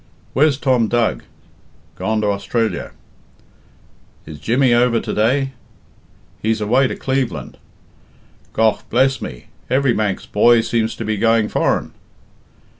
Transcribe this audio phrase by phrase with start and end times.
[0.33, 1.25] "Where's Tom Dug?"
[1.95, 2.89] "Gone to Austrilla."
[4.25, 5.51] "Is Jimmy over to day?"
[6.41, 7.59] "He's away to Cleveland."
[8.51, 11.93] "Gough, bless me, every Manx boy seems to be going foreign."